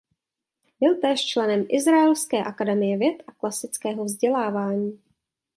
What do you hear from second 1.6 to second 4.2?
Izraelské akademie věd a klasického